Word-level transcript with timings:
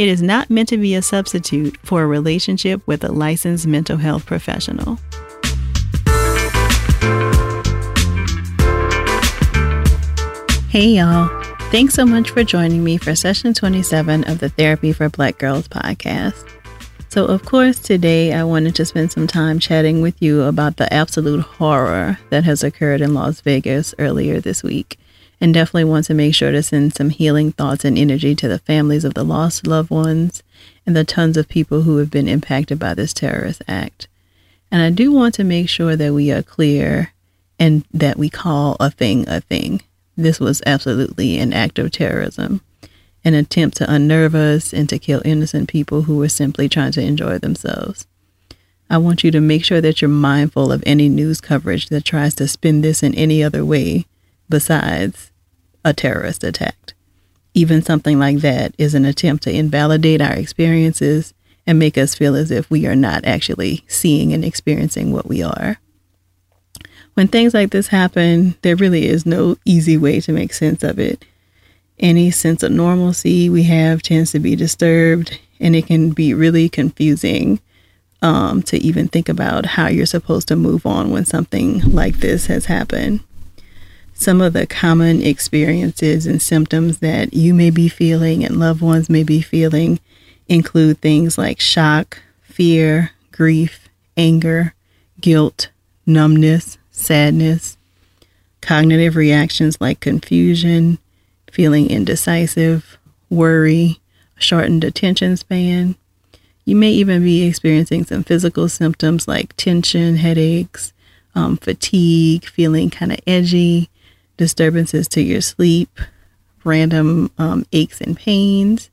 it 0.00 0.08
is 0.08 0.22
not 0.22 0.48
meant 0.48 0.66
to 0.66 0.78
be 0.78 0.94
a 0.94 1.02
substitute 1.02 1.76
for 1.82 2.02
a 2.02 2.06
relationship 2.06 2.80
with 2.86 3.04
a 3.04 3.12
licensed 3.12 3.66
mental 3.66 3.98
health 3.98 4.24
professional. 4.24 4.96
Hey, 10.70 10.86
y'all. 10.96 11.28
Thanks 11.70 11.92
so 11.92 12.06
much 12.06 12.30
for 12.30 12.42
joining 12.42 12.82
me 12.82 12.96
for 12.96 13.14
session 13.14 13.52
27 13.52 14.24
of 14.24 14.38
the 14.38 14.48
Therapy 14.48 14.94
for 14.94 15.10
Black 15.10 15.36
Girls 15.36 15.68
podcast. 15.68 16.48
So, 17.10 17.26
of 17.26 17.44
course, 17.44 17.78
today 17.78 18.32
I 18.32 18.42
wanted 18.44 18.74
to 18.76 18.86
spend 18.86 19.12
some 19.12 19.26
time 19.26 19.58
chatting 19.58 20.00
with 20.00 20.22
you 20.22 20.44
about 20.44 20.78
the 20.78 20.90
absolute 20.90 21.42
horror 21.42 22.18
that 22.30 22.44
has 22.44 22.64
occurred 22.64 23.02
in 23.02 23.12
Las 23.12 23.42
Vegas 23.42 23.94
earlier 23.98 24.40
this 24.40 24.62
week 24.62 24.98
and 25.40 25.54
definitely 25.54 25.84
want 25.84 26.04
to 26.06 26.14
make 26.14 26.34
sure 26.34 26.52
to 26.52 26.62
send 26.62 26.94
some 26.94 27.10
healing 27.10 27.52
thoughts 27.52 27.84
and 27.84 27.96
energy 27.96 28.34
to 28.34 28.48
the 28.48 28.58
families 28.58 29.04
of 29.04 29.14
the 29.14 29.24
lost 29.24 29.66
loved 29.66 29.90
ones 29.90 30.42
and 30.86 30.94
the 30.94 31.04
tons 31.04 31.36
of 31.36 31.48
people 31.48 31.82
who 31.82 31.96
have 31.96 32.10
been 32.10 32.28
impacted 32.28 32.78
by 32.78 32.94
this 32.94 33.14
terrorist 33.14 33.62
act. 33.66 34.06
And 34.70 34.82
I 34.82 34.90
do 34.90 35.10
want 35.10 35.34
to 35.34 35.44
make 35.44 35.68
sure 35.68 35.96
that 35.96 36.12
we 36.12 36.30
are 36.30 36.42
clear 36.42 37.12
and 37.58 37.84
that 37.92 38.18
we 38.18 38.28
call 38.28 38.76
a 38.80 38.90
thing 38.90 39.28
a 39.28 39.40
thing. 39.40 39.82
This 40.16 40.38
was 40.38 40.62
absolutely 40.66 41.38
an 41.38 41.52
act 41.52 41.78
of 41.78 41.90
terrorism, 41.90 42.60
an 43.24 43.34
attempt 43.34 43.78
to 43.78 43.92
unnerve 43.92 44.34
us 44.34 44.72
and 44.72 44.88
to 44.90 44.98
kill 44.98 45.22
innocent 45.24 45.68
people 45.68 46.02
who 46.02 46.18
were 46.18 46.28
simply 46.28 46.68
trying 46.68 46.92
to 46.92 47.02
enjoy 47.02 47.38
themselves. 47.38 48.06
I 48.90 48.98
want 48.98 49.22
you 49.22 49.30
to 49.30 49.40
make 49.40 49.64
sure 49.64 49.80
that 49.80 50.02
you're 50.02 50.08
mindful 50.08 50.72
of 50.72 50.82
any 50.84 51.08
news 51.08 51.40
coverage 51.40 51.88
that 51.88 52.04
tries 52.04 52.34
to 52.34 52.48
spin 52.48 52.80
this 52.80 53.02
in 53.02 53.14
any 53.14 53.42
other 53.42 53.64
way 53.64 54.04
besides 54.48 55.29
a 55.84 55.92
terrorist 55.92 56.44
attack. 56.44 56.94
Even 57.54 57.82
something 57.82 58.18
like 58.18 58.38
that 58.38 58.74
is 58.78 58.94
an 58.94 59.04
attempt 59.04 59.42
to 59.44 59.52
invalidate 59.52 60.20
our 60.20 60.34
experiences 60.34 61.34
and 61.66 61.78
make 61.78 61.98
us 61.98 62.14
feel 62.14 62.36
as 62.36 62.50
if 62.50 62.70
we 62.70 62.86
are 62.86 62.96
not 62.96 63.24
actually 63.24 63.84
seeing 63.88 64.32
and 64.32 64.44
experiencing 64.44 65.12
what 65.12 65.28
we 65.28 65.42
are. 65.42 65.78
When 67.14 67.28
things 67.28 67.54
like 67.54 67.70
this 67.70 67.88
happen, 67.88 68.56
there 68.62 68.76
really 68.76 69.06
is 69.06 69.26
no 69.26 69.56
easy 69.64 69.96
way 69.96 70.20
to 70.20 70.32
make 70.32 70.52
sense 70.52 70.82
of 70.82 70.98
it. 70.98 71.24
Any 71.98 72.30
sense 72.30 72.62
of 72.62 72.72
normalcy 72.72 73.50
we 73.50 73.64
have 73.64 74.02
tends 74.02 74.32
to 74.32 74.38
be 74.38 74.56
disturbed, 74.56 75.38
and 75.58 75.76
it 75.76 75.86
can 75.86 76.10
be 76.10 76.32
really 76.32 76.68
confusing 76.68 77.60
um, 78.22 78.62
to 78.64 78.78
even 78.78 79.08
think 79.08 79.28
about 79.28 79.66
how 79.66 79.88
you're 79.88 80.06
supposed 80.06 80.48
to 80.48 80.56
move 80.56 80.86
on 80.86 81.10
when 81.10 81.24
something 81.24 81.80
like 81.90 82.16
this 82.16 82.46
has 82.46 82.66
happened. 82.66 83.20
Some 84.20 84.42
of 84.42 84.52
the 84.52 84.66
common 84.66 85.22
experiences 85.22 86.26
and 86.26 86.42
symptoms 86.42 86.98
that 86.98 87.32
you 87.32 87.54
may 87.54 87.70
be 87.70 87.88
feeling 87.88 88.44
and 88.44 88.60
loved 88.60 88.82
ones 88.82 89.08
may 89.08 89.22
be 89.22 89.40
feeling 89.40 89.98
include 90.46 91.00
things 91.00 91.38
like 91.38 91.58
shock, 91.58 92.20
fear, 92.42 93.12
grief, 93.32 93.88
anger, 94.18 94.74
guilt, 95.22 95.70
numbness, 96.04 96.76
sadness, 96.90 97.78
cognitive 98.60 99.16
reactions 99.16 99.80
like 99.80 100.00
confusion, 100.00 100.98
feeling 101.50 101.88
indecisive, 101.88 102.98
worry, 103.30 104.00
shortened 104.36 104.84
attention 104.84 105.38
span. 105.38 105.94
You 106.66 106.76
may 106.76 106.90
even 106.90 107.24
be 107.24 107.44
experiencing 107.44 108.04
some 108.04 108.24
physical 108.24 108.68
symptoms 108.68 109.26
like 109.26 109.56
tension, 109.56 110.16
headaches, 110.16 110.92
um, 111.34 111.56
fatigue, 111.56 112.44
feeling 112.44 112.90
kind 112.90 113.12
of 113.12 113.18
edgy, 113.26 113.88
disturbances 114.40 115.06
to 115.06 115.20
your 115.20 115.42
sleep, 115.42 116.00
random 116.64 117.30
um, 117.36 117.66
aches 117.72 118.00
and 118.00 118.16
pains, 118.16 118.88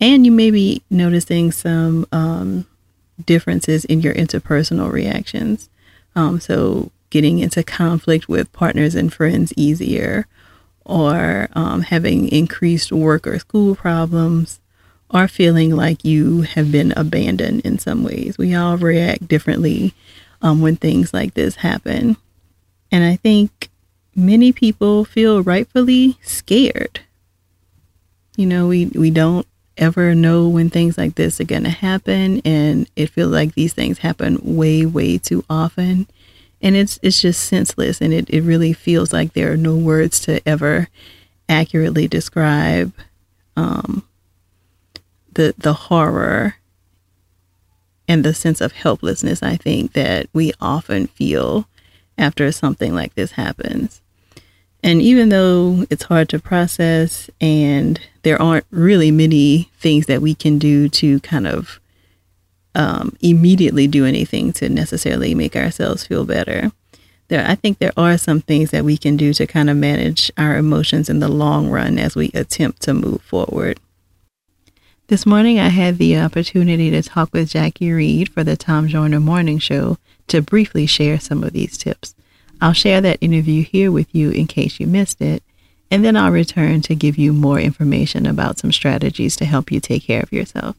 and 0.00 0.24
you 0.24 0.30
may 0.30 0.52
be 0.52 0.82
noticing 0.88 1.50
some 1.50 2.06
um, 2.12 2.64
differences 3.26 3.84
in 3.84 4.02
your 4.02 4.14
interpersonal 4.14 4.92
reactions. 4.92 5.68
Um, 6.14 6.38
so, 6.38 6.92
getting 7.10 7.40
into 7.40 7.64
conflict 7.64 8.28
with 8.28 8.52
partners 8.52 8.94
and 8.94 9.12
friends 9.12 9.52
easier, 9.56 10.28
or 10.84 11.48
um, 11.54 11.82
having 11.82 12.28
increased 12.28 12.92
work 12.92 13.26
or 13.26 13.40
school 13.40 13.74
problems, 13.74 14.60
or 15.10 15.26
feeling 15.26 15.74
like 15.74 16.04
you 16.04 16.42
have 16.42 16.70
been 16.70 16.92
abandoned 16.96 17.62
in 17.62 17.80
some 17.80 18.04
ways. 18.04 18.38
We 18.38 18.54
all 18.54 18.76
react 18.76 19.26
differently 19.26 19.92
um, 20.40 20.60
when 20.60 20.76
things 20.76 21.12
like 21.12 21.34
this 21.34 21.56
happen. 21.56 22.16
And 22.92 23.02
I 23.02 23.16
think 23.16 23.70
many 24.14 24.52
people 24.52 25.04
feel 25.04 25.42
rightfully 25.42 26.18
scared. 26.22 27.00
You 28.36 28.46
know, 28.46 28.68
we, 28.68 28.86
we 28.86 29.10
don't 29.10 29.46
ever 29.76 30.14
know 30.14 30.48
when 30.48 30.70
things 30.70 30.98
like 30.98 31.14
this 31.14 31.40
are 31.40 31.44
going 31.44 31.64
to 31.64 31.70
happen 31.70 32.40
and 32.44 32.88
it 32.94 33.08
feels 33.08 33.32
like 33.32 33.54
these 33.54 33.72
things 33.72 33.98
happen 33.98 34.38
way 34.42 34.84
way 34.84 35.16
too 35.16 35.42
often 35.48 36.06
and 36.60 36.76
it's 36.76 36.98
it's 37.02 37.20
just 37.20 37.42
senseless 37.42 38.00
and 38.00 38.12
it, 38.12 38.28
it 38.28 38.42
really 38.42 38.72
feels 38.72 39.12
like 39.12 39.32
there 39.32 39.50
are 39.52 39.56
no 39.56 39.74
words 39.74 40.20
to 40.20 40.46
ever 40.46 40.88
accurately 41.48 42.06
describe 42.06 42.92
um, 43.56 44.06
the 45.32 45.54
the 45.58 45.72
horror 45.72 46.56
and 48.06 48.24
the 48.24 48.34
sense 48.34 48.60
of 48.60 48.72
helplessness 48.72 49.42
I 49.42 49.56
think 49.56 49.94
that 49.94 50.28
we 50.32 50.52
often 50.60 51.06
feel 51.06 51.66
after 52.18 52.50
something 52.52 52.94
like 52.94 53.14
this 53.14 53.32
happens 53.32 54.02
and 54.82 55.00
even 55.00 55.28
though 55.28 55.86
it's 55.90 56.04
hard 56.04 56.28
to 56.30 56.40
process 56.40 57.30
and 57.40 58.00
there 58.22 58.40
aren't 58.40 58.66
really 58.70 59.10
many 59.10 59.70
things 59.78 60.06
that 60.06 60.20
we 60.20 60.34
can 60.34 60.58
do 60.58 60.88
to 60.88 61.20
kind 61.20 61.46
of 61.46 61.80
um, 62.74 63.16
immediately 63.20 63.86
do 63.86 64.04
anything 64.04 64.52
to 64.54 64.68
necessarily 64.68 65.34
make 65.34 65.54
ourselves 65.54 66.06
feel 66.06 66.24
better, 66.24 66.72
there 67.28 67.46
I 67.46 67.54
think 67.54 67.78
there 67.78 67.92
are 67.96 68.18
some 68.18 68.40
things 68.40 68.72
that 68.72 68.84
we 68.84 68.96
can 68.96 69.16
do 69.16 69.32
to 69.34 69.46
kind 69.46 69.70
of 69.70 69.76
manage 69.76 70.32
our 70.36 70.56
emotions 70.56 71.08
in 71.08 71.20
the 71.20 71.28
long 71.28 71.70
run 71.70 71.98
as 71.98 72.16
we 72.16 72.32
attempt 72.34 72.82
to 72.82 72.94
move 72.94 73.22
forward. 73.22 73.78
This 75.06 75.26
morning, 75.26 75.60
I 75.60 75.68
had 75.68 75.98
the 75.98 76.18
opportunity 76.18 76.90
to 76.90 77.02
talk 77.02 77.32
with 77.32 77.50
Jacque 77.50 77.80
Reid 77.80 78.30
for 78.30 78.42
the 78.42 78.56
Tom 78.56 78.88
Joyner 78.88 79.20
Morning 79.20 79.58
Show 79.58 79.98
to 80.28 80.42
briefly 80.42 80.86
share 80.86 81.20
some 81.20 81.42
of 81.42 81.52
these 81.52 81.76
tips. 81.76 82.14
I'll 82.60 82.72
share 82.72 83.00
that 83.00 83.18
interview 83.20 83.64
here 83.64 83.90
with 83.90 84.14
you 84.14 84.30
in 84.30 84.46
case 84.46 84.78
you 84.78 84.86
missed 84.86 85.20
it, 85.20 85.42
and 85.90 86.04
then 86.04 86.16
I'll 86.16 86.30
return 86.30 86.80
to 86.82 86.94
give 86.94 87.18
you 87.18 87.32
more 87.32 87.60
information 87.60 88.24
about 88.24 88.58
some 88.58 88.72
strategies 88.72 89.36
to 89.36 89.44
help 89.44 89.70
you 89.72 89.80
take 89.80 90.04
care 90.04 90.22
of 90.22 90.32
yourself. 90.32 90.76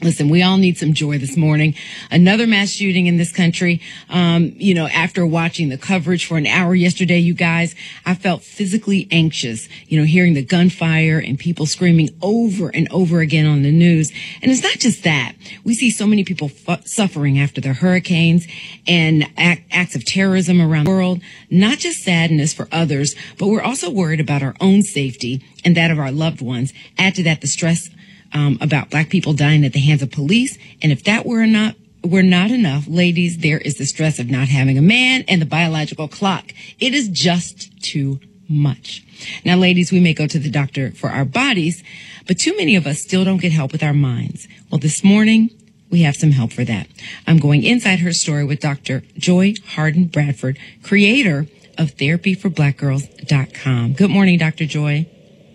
Listen, 0.00 0.28
we 0.28 0.44
all 0.44 0.58
need 0.58 0.78
some 0.78 0.92
joy 0.92 1.18
this 1.18 1.36
morning. 1.36 1.74
Another 2.08 2.46
mass 2.46 2.68
shooting 2.68 3.06
in 3.06 3.16
this 3.16 3.32
country. 3.32 3.80
Um, 4.08 4.52
you 4.54 4.72
know, 4.72 4.86
after 4.86 5.26
watching 5.26 5.70
the 5.70 5.76
coverage 5.76 6.26
for 6.26 6.38
an 6.38 6.46
hour 6.46 6.72
yesterday, 6.72 7.18
you 7.18 7.34
guys, 7.34 7.74
I 8.06 8.14
felt 8.14 8.42
physically 8.42 9.08
anxious, 9.10 9.68
you 9.88 9.98
know, 9.98 10.04
hearing 10.06 10.34
the 10.34 10.44
gunfire 10.44 11.18
and 11.18 11.36
people 11.36 11.66
screaming 11.66 12.10
over 12.22 12.68
and 12.68 12.86
over 12.92 13.18
again 13.18 13.46
on 13.46 13.62
the 13.62 13.72
news. 13.72 14.12
And 14.40 14.52
it's 14.52 14.62
not 14.62 14.78
just 14.78 15.02
that. 15.02 15.32
We 15.64 15.74
see 15.74 15.90
so 15.90 16.06
many 16.06 16.22
people 16.22 16.52
suffering 16.84 17.40
after 17.40 17.60
the 17.60 17.72
hurricanes 17.72 18.46
and 18.86 19.26
acts 19.36 19.96
of 19.96 20.04
terrorism 20.04 20.60
around 20.60 20.84
the 20.84 20.90
world. 20.90 21.20
Not 21.50 21.78
just 21.78 22.04
sadness 22.04 22.54
for 22.54 22.68
others, 22.70 23.16
but 23.36 23.48
we're 23.48 23.62
also 23.62 23.90
worried 23.90 24.20
about 24.20 24.44
our 24.44 24.54
own 24.60 24.82
safety 24.82 25.42
and 25.64 25.76
that 25.76 25.90
of 25.90 25.98
our 25.98 26.12
loved 26.12 26.40
ones. 26.40 26.72
Add 26.96 27.16
to 27.16 27.24
that 27.24 27.40
the 27.40 27.48
stress 27.48 27.90
um, 28.32 28.58
about 28.60 28.90
black 28.90 29.08
people 29.08 29.32
dying 29.32 29.64
at 29.64 29.72
the 29.72 29.80
hands 29.80 30.02
of 30.02 30.10
police. 30.10 30.58
And 30.82 30.92
if 30.92 31.04
that 31.04 31.26
were 31.26 31.46
not 31.46 31.74
were 32.04 32.22
not 32.22 32.50
enough, 32.50 32.86
ladies, 32.86 33.38
there 33.38 33.58
is 33.58 33.76
the 33.76 33.84
stress 33.84 34.18
of 34.18 34.30
not 34.30 34.48
having 34.48 34.78
a 34.78 34.82
man 34.82 35.24
and 35.26 35.42
the 35.42 35.46
biological 35.46 36.06
clock. 36.08 36.52
It 36.78 36.94
is 36.94 37.08
just 37.08 37.82
too 37.82 38.20
much. 38.48 39.04
Now, 39.44 39.56
ladies, 39.56 39.90
we 39.90 39.98
may 40.00 40.14
go 40.14 40.26
to 40.26 40.38
the 40.38 40.50
doctor 40.50 40.92
for 40.92 41.10
our 41.10 41.24
bodies, 41.24 41.82
but 42.26 42.38
too 42.38 42.56
many 42.56 42.76
of 42.76 42.86
us 42.86 43.00
still 43.00 43.24
don't 43.24 43.40
get 43.40 43.50
help 43.52 43.72
with 43.72 43.82
our 43.82 43.92
minds. 43.92 44.46
Well, 44.70 44.78
this 44.78 45.02
morning, 45.02 45.50
we 45.90 46.02
have 46.02 46.14
some 46.16 46.30
help 46.32 46.52
for 46.52 46.64
that. 46.64 46.86
I'm 47.26 47.38
going 47.38 47.64
inside 47.64 47.98
her 48.00 48.12
story 48.12 48.44
with 48.44 48.60
Dr. 48.60 49.02
Joy 49.16 49.54
Harden 49.74 50.04
Bradford, 50.06 50.58
creator 50.82 51.46
of 51.76 51.96
therapyforblackgirls.com. 51.96 53.94
Good 53.94 54.10
morning, 54.10 54.38
Dr. 54.38 54.66
Joy. 54.66 55.06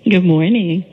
Good 0.04 0.26
morning. 0.26 0.86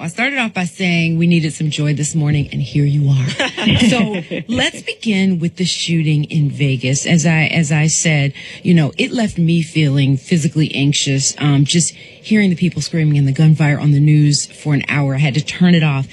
I 0.00 0.08
started 0.08 0.38
off 0.38 0.54
by 0.54 0.64
saying 0.64 1.18
we 1.18 1.26
needed 1.26 1.52
some 1.52 1.68
joy 1.68 1.92
this 1.92 2.14
morning, 2.14 2.48
and 2.52 2.62
here 2.62 2.86
you 2.86 3.10
are. 3.10 3.28
so 3.90 4.42
let's 4.48 4.80
begin 4.80 5.38
with 5.40 5.56
the 5.56 5.66
shooting 5.66 6.24
in 6.24 6.48
Vegas. 6.48 7.04
As 7.04 7.26
I 7.26 7.42
as 7.48 7.70
I 7.70 7.86
said, 7.88 8.32
you 8.62 8.72
know, 8.72 8.92
it 8.96 9.10
left 9.10 9.36
me 9.36 9.60
feeling 9.62 10.16
physically 10.16 10.74
anxious. 10.74 11.34
Um, 11.36 11.66
just 11.66 11.92
hearing 11.92 12.48
the 12.48 12.56
people 12.56 12.80
screaming 12.80 13.18
and 13.18 13.28
the 13.28 13.32
gunfire 13.32 13.78
on 13.78 13.92
the 13.92 14.00
news 14.00 14.46
for 14.46 14.72
an 14.72 14.84
hour, 14.88 15.16
I 15.16 15.18
had 15.18 15.34
to 15.34 15.44
turn 15.44 15.74
it 15.74 15.82
off. 15.82 16.08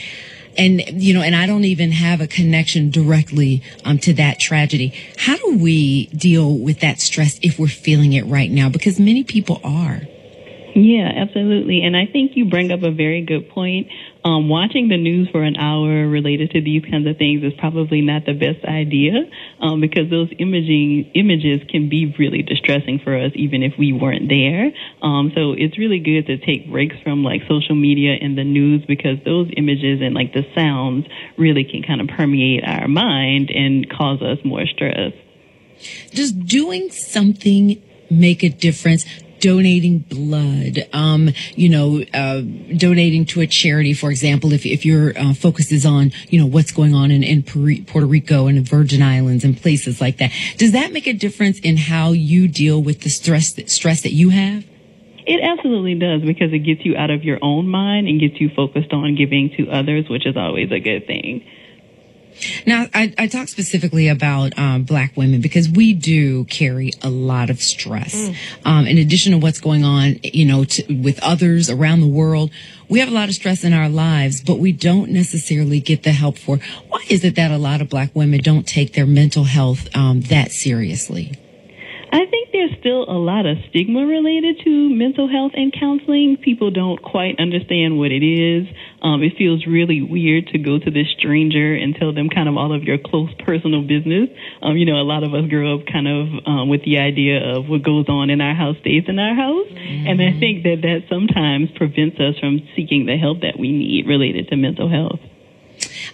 And 0.57 1.01
you 1.01 1.13
know, 1.13 1.21
and 1.21 1.33
I 1.33 1.47
don't 1.47 1.63
even 1.63 1.93
have 1.93 2.19
a 2.19 2.27
connection 2.27 2.89
directly 2.89 3.63
um, 3.85 3.99
to 3.99 4.13
that 4.15 4.37
tragedy. 4.37 4.93
How 5.15 5.37
do 5.37 5.57
we 5.59 6.07
deal 6.07 6.57
with 6.57 6.81
that 6.81 6.99
stress 6.99 7.39
if 7.41 7.57
we're 7.57 7.67
feeling 7.67 8.11
it 8.11 8.25
right 8.25 8.51
now? 8.51 8.67
Because 8.67 8.99
many 8.99 9.23
people 9.23 9.61
are. 9.63 10.01
Yeah, 10.77 11.09
absolutely. 11.11 11.81
And 11.81 11.97
I 11.97 12.05
think 12.05 12.33
you 12.35 12.45
bring 12.45 12.71
up 12.71 12.83
a 12.83 12.91
very 12.91 13.25
good 13.25 13.49
point. 13.49 13.87
Um, 14.23 14.47
watching 14.47 14.89
the 14.89 14.97
news 14.97 15.27
for 15.31 15.41
an 15.41 15.55
hour 15.55 16.07
related 16.07 16.51
to 16.51 16.61
these 16.61 16.83
kinds 16.83 17.07
of 17.07 17.17
things 17.17 17.41
is 17.43 17.53
probably 17.57 18.01
not 18.01 18.27
the 18.27 18.33
best 18.33 18.63
idea 18.63 19.25
um, 19.59 19.81
because 19.81 20.11
those 20.11 20.29
imaging 20.37 21.09
images 21.15 21.61
can 21.67 21.89
be 21.89 22.13
really 22.19 22.43
distressing 22.43 22.99
for 23.03 23.17
us, 23.17 23.31
even 23.33 23.63
if 23.63 23.73
we 23.79 23.91
weren't 23.91 24.29
there. 24.29 24.69
Um, 25.01 25.31
so 25.33 25.53
it's 25.57 25.79
really 25.79 25.97
good 25.97 26.27
to 26.27 26.37
take 26.37 26.69
breaks 26.69 26.95
from 27.01 27.23
like 27.23 27.41
social 27.49 27.73
media 27.73 28.13
and 28.21 28.37
the 28.37 28.43
news 28.43 28.85
because 28.85 29.17
those 29.25 29.49
images 29.57 30.01
and 30.03 30.13
like 30.13 30.33
the 30.33 30.45
sounds 30.53 31.07
really 31.39 31.63
can 31.63 31.81
kind 31.81 32.01
of 32.01 32.07
permeate 32.15 32.63
our 32.63 32.87
mind 32.87 33.49
and 33.49 33.89
cause 33.89 34.21
us 34.21 34.37
more 34.45 34.67
stress. 34.67 35.13
Does 36.13 36.31
doing 36.31 36.91
something 36.91 37.81
make 38.11 38.43
a 38.43 38.49
difference? 38.49 39.05
Donating 39.39 39.99
blood, 39.99 40.87
um, 40.93 41.29
you 41.55 41.69
know, 41.69 42.03
uh, 42.13 42.41
donating 42.75 43.25
to 43.25 43.41
a 43.41 43.47
charity, 43.47 43.93
for 43.93 44.09
example, 44.09 44.53
if, 44.53 44.65
if 44.65 44.85
your 44.85 45.17
uh, 45.17 45.33
focus 45.33 45.71
is 45.71 45.85
on, 45.85 46.11
you 46.29 46.39
know, 46.39 46.45
what's 46.45 46.71
going 46.71 46.93
on 46.93 47.11
in, 47.11 47.23
in 47.23 47.43
Puerto 47.43 48.05
Rico 48.05 48.47
and 48.47 48.57
the 48.57 48.61
Virgin 48.61 49.01
Islands 49.01 49.43
and 49.43 49.59
places 49.59 50.01
like 50.01 50.17
that. 50.17 50.31
Does 50.57 50.71
that 50.71 50.91
make 50.91 51.07
a 51.07 51.13
difference 51.13 51.59
in 51.59 51.77
how 51.77 52.11
you 52.11 52.47
deal 52.47 52.81
with 52.81 53.01
the 53.01 53.09
stress 53.09 53.53
that, 53.53 53.69
stress 53.69 54.01
that 54.01 54.13
you 54.13 54.29
have? 54.29 54.65
It 55.25 55.41
absolutely 55.43 55.95
does 55.95 56.21
because 56.21 56.53
it 56.53 56.59
gets 56.59 56.85
you 56.85 56.95
out 56.95 57.09
of 57.09 57.25
your 57.25 57.37
own 57.41 57.67
mind 57.67 58.07
and 58.07 58.17
gets 58.17 58.39
you 58.39 58.49
focused 58.55 58.93
on 58.93 59.15
giving 59.15 59.49
to 59.57 59.69
others, 59.69 60.07
which 60.09 60.25
is 60.25 60.37
always 60.37 60.71
a 60.71 60.79
good 60.79 61.05
thing. 61.05 61.45
Now, 62.65 62.85
I, 62.93 63.13
I 63.17 63.27
talk 63.27 63.47
specifically 63.47 64.07
about 64.07 64.57
um, 64.57 64.83
black 64.83 65.15
women 65.15 65.41
because 65.41 65.69
we 65.69 65.93
do 65.93 66.45
carry 66.45 66.91
a 67.01 67.09
lot 67.09 67.49
of 67.49 67.61
stress. 67.61 68.15
Mm. 68.15 68.35
Um, 68.65 68.87
in 68.87 68.97
addition 68.97 69.31
to 69.33 69.37
what's 69.37 69.59
going 69.59 69.83
on, 69.83 70.19
you 70.23 70.45
know, 70.45 70.63
to, 70.65 70.93
with 70.93 71.19
others 71.21 71.69
around 71.69 72.01
the 72.01 72.07
world, 72.07 72.51
we 72.89 72.99
have 72.99 73.09
a 73.09 73.13
lot 73.13 73.29
of 73.29 73.35
stress 73.35 73.63
in 73.63 73.73
our 73.73 73.89
lives, 73.89 74.41
but 74.41 74.59
we 74.59 74.71
don't 74.71 75.11
necessarily 75.11 75.79
get 75.79 76.03
the 76.03 76.11
help 76.11 76.37
for. 76.37 76.57
Why 76.87 77.03
is 77.09 77.23
it 77.23 77.35
that 77.35 77.51
a 77.51 77.57
lot 77.57 77.81
of 77.81 77.89
black 77.89 78.11
women 78.13 78.41
don't 78.41 78.67
take 78.67 78.93
their 78.93 79.05
mental 79.05 79.43
health 79.43 79.93
um, 79.95 80.21
that 80.21 80.51
seriously? 80.51 81.37
I 82.17 82.25
think 82.25 82.49
there's 82.51 82.73
still 82.79 83.05
a 83.05 83.13
lot 83.13 83.45
of 83.45 83.57
stigma 83.69 84.01
related 84.01 84.57
to 84.63 84.89
mental 84.89 85.29
health 85.29 85.51
and 85.53 85.71
counseling. 85.71 86.37
People 86.41 86.71
don't 86.71 86.99
quite 86.99 87.37
understand 87.37 87.99
what 87.99 88.09
it 88.09 88.25
is. 88.25 88.65
Um, 89.03 89.21
it 89.21 89.37
feels 89.37 89.67
really 89.67 90.01
weird 90.01 90.47
to 90.47 90.57
go 90.57 90.79
to 90.79 90.89
this 90.89 91.05
stranger 91.15 91.75
and 91.75 91.93
tell 91.93 92.13
them 92.13 92.29
kind 92.29 92.49
of 92.49 92.57
all 92.57 92.73
of 92.73 92.81
your 92.89 92.97
close 92.97 93.29
personal 93.45 93.83
business. 93.83 94.33
Um, 94.63 94.77
you 94.77 94.87
know, 94.87 94.97
a 94.97 95.05
lot 95.05 95.21
of 95.21 95.35
us 95.35 95.45
grow 95.47 95.77
up 95.77 95.85
kind 95.85 96.07
of 96.09 96.25
um, 96.47 96.69
with 96.69 96.81
the 96.81 96.97
idea 96.97 97.37
of 97.53 97.69
what 97.69 97.83
goes 97.83 98.09
on 98.09 98.31
in 98.31 98.41
our 98.41 98.55
house 98.55 98.77
stays 98.81 99.03
in 99.07 99.19
our 99.19 99.35
house. 99.35 99.69
Mm-hmm. 99.69 100.07
And 100.09 100.17
I 100.17 100.33
think 100.39 100.63
that 100.63 100.81
that 100.89 101.05
sometimes 101.13 101.69
prevents 101.77 102.17
us 102.17 102.33
from 102.39 102.65
seeking 102.75 103.05
the 103.05 103.17
help 103.17 103.41
that 103.41 103.59
we 103.61 103.69
need 103.69 104.07
related 104.07 104.49
to 104.49 104.57
mental 104.57 104.89
health. 104.89 105.21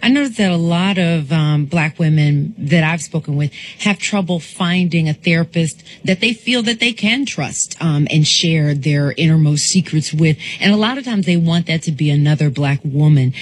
I 0.01 0.09
noticed 0.09 0.37
that 0.37 0.51
a 0.51 0.57
lot 0.57 0.97
of 0.97 1.31
um, 1.31 1.65
black 1.65 1.99
women 1.99 2.53
that 2.57 2.83
I've 2.83 3.01
spoken 3.01 3.35
with 3.35 3.51
have 3.79 3.99
trouble 3.99 4.39
finding 4.39 5.09
a 5.09 5.13
therapist 5.13 5.83
that 6.03 6.19
they 6.19 6.33
feel 6.33 6.61
that 6.63 6.79
they 6.79 6.93
can 6.93 7.25
trust 7.25 7.75
um, 7.81 8.07
and 8.09 8.27
share 8.27 8.73
their 8.73 9.13
innermost 9.13 9.65
secrets 9.65 10.13
with. 10.13 10.37
And 10.59 10.73
a 10.73 10.77
lot 10.77 10.97
of 10.97 11.05
times 11.05 11.25
they 11.25 11.37
want 11.37 11.67
that 11.67 11.83
to 11.83 11.91
be 11.91 12.09
another 12.09 12.49
black 12.49 12.79
woman. 12.83 13.33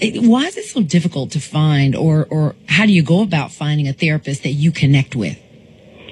Why 0.00 0.44
is 0.44 0.56
it 0.56 0.66
so 0.66 0.82
difficult 0.82 1.32
to 1.32 1.40
find, 1.40 1.96
or 1.96 2.26
or 2.30 2.54
how 2.68 2.86
do 2.86 2.92
you 2.92 3.02
go 3.02 3.22
about 3.22 3.50
finding 3.50 3.88
a 3.88 3.92
therapist 3.92 4.44
that 4.44 4.52
you 4.52 4.70
connect 4.70 5.16
with? 5.16 5.38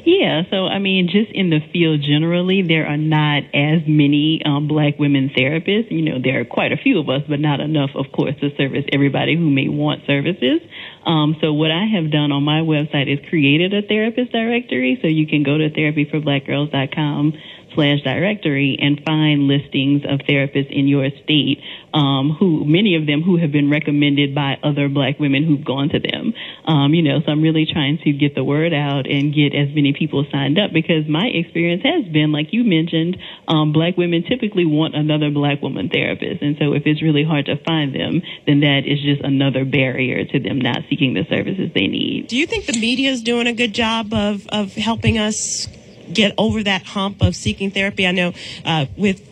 Yeah, 0.06 0.42
so 0.50 0.66
I 0.68 0.78
mean, 0.78 1.08
just 1.10 1.32
in 1.32 1.50
the 1.50 1.58
field 1.72 2.00
generally, 2.00 2.62
there 2.62 2.86
are 2.86 2.96
not 2.96 3.42
as 3.52 3.82
many 3.88 4.40
um, 4.46 4.68
black 4.68 5.00
women 5.00 5.30
therapists. 5.36 5.90
You 5.90 6.02
know, 6.02 6.22
there 6.22 6.38
are 6.38 6.44
quite 6.44 6.70
a 6.70 6.76
few 6.76 7.00
of 7.00 7.08
us, 7.10 7.22
but 7.28 7.40
not 7.40 7.58
enough, 7.58 7.90
of 7.96 8.12
course, 8.12 8.36
to 8.40 8.54
service 8.54 8.84
everybody 8.92 9.34
who 9.34 9.50
may 9.50 9.68
want 9.68 10.06
services. 10.06 10.60
Um, 11.04 11.34
so 11.40 11.52
what 11.52 11.72
I 11.72 11.86
have 11.86 12.12
done 12.12 12.30
on 12.30 12.44
my 12.44 12.60
website 12.60 13.12
is 13.12 13.18
created 13.28 13.74
a 13.74 13.82
therapist 13.82 14.30
directory. 14.30 14.96
So 15.02 15.08
you 15.08 15.26
can 15.26 15.42
go 15.42 15.58
to 15.58 15.70
therapyforblackgirls.com 15.70 17.32
slash 17.76 18.02
directory 18.02 18.76
and 18.80 19.00
find 19.04 19.46
listings 19.46 20.02
of 20.08 20.18
therapists 20.26 20.72
in 20.72 20.88
your 20.88 21.08
state 21.22 21.60
um, 21.94 22.36
who 22.38 22.64
many 22.64 22.96
of 22.96 23.06
them 23.06 23.22
who 23.22 23.36
have 23.36 23.52
been 23.52 23.70
recommended 23.70 24.34
by 24.34 24.56
other 24.62 24.88
black 24.88 25.20
women 25.20 25.44
who've 25.44 25.64
gone 25.64 25.88
to 25.90 26.00
them. 26.00 26.34
Um, 26.66 26.92
you 26.92 27.02
know 27.02 27.20
so 27.24 27.30
i'm 27.30 27.42
really 27.42 27.66
trying 27.70 27.98
to 28.04 28.12
get 28.12 28.34
the 28.34 28.42
word 28.42 28.72
out 28.72 29.06
and 29.06 29.34
get 29.34 29.54
as 29.54 29.68
many 29.74 29.92
people 29.92 30.26
signed 30.32 30.58
up 30.58 30.72
because 30.72 31.06
my 31.06 31.26
experience 31.26 31.82
has 31.84 32.04
been 32.12 32.32
like 32.32 32.52
you 32.52 32.64
mentioned 32.64 33.18
um, 33.46 33.72
black 33.72 33.96
women 33.96 34.24
typically 34.24 34.64
want 34.64 34.96
another 34.96 35.30
black 35.30 35.62
woman 35.62 35.88
therapist. 35.88 36.42
And 36.42 36.56
so 36.58 36.72
if 36.72 36.82
it's 36.86 37.02
really 37.02 37.24
hard 37.24 37.46
to 37.46 37.56
find 37.62 37.94
them 37.94 38.22
then 38.46 38.60
that 38.60 38.82
is 38.86 39.00
just 39.02 39.22
another 39.22 39.64
barrier 39.64 40.24
to 40.24 40.40
them 40.40 40.58
not 40.60 40.78
seeking 40.88 41.14
the 41.14 41.24
services 41.28 41.70
they 41.74 41.86
need. 41.86 42.28
Do 42.28 42.36
you 42.36 42.46
think 42.46 42.66
the 42.66 42.78
media 42.78 43.10
is 43.10 43.22
doing 43.22 43.46
a 43.46 43.52
good 43.52 43.74
job 43.74 44.12
of, 44.12 44.46
of 44.48 44.74
helping 44.74 45.18
us 45.18 45.68
get 46.12 46.34
over 46.38 46.62
that 46.62 46.82
hump 46.84 47.22
of 47.22 47.34
seeking 47.34 47.70
therapy. 47.70 48.06
I 48.06 48.12
know 48.12 48.32
uh, 48.64 48.86
with 48.96 49.22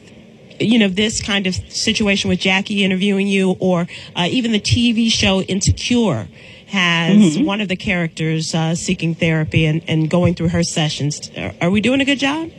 you 0.61 0.79
know 0.79 0.89
this 0.89 1.23
kind 1.23 1.47
of 1.47 1.55
situation 1.55 2.29
with 2.29 2.41
Jacque 2.41 2.71
interviewing 2.71 3.27
you, 3.27 3.57
or 3.59 3.87
uh, 4.17 4.29
even 4.31 4.53
the 4.53 4.61
TV 4.61 5.11
show 5.11 5.41
Insecure 5.43 6.29
has 6.67 7.37
mm-hmm. 7.37 7.45
one 7.45 7.61
of 7.61 7.69
the 7.69 7.77
characters 7.77 8.55
uh, 8.55 8.75
seeking 8.75 9.15
therapy 9.15 9.65
and, 9.65 9.83
and 9.87 10.11
going 10.11 10.35
through 10.35 10.49
her 10.49 10.63
sessions. 10.63 11.31
Are, 11.61 11.71
we 11.71 11.81
doing 11.81 12.01
a 12.01 12.05
good 12.05 12.19
job? 12.19 12.51